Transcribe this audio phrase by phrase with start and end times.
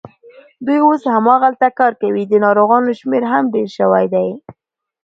[0.65, 4.29] دوی اوس هماغلته کار کوي، د ناروغانو شمېر هم ډېر شوی دی.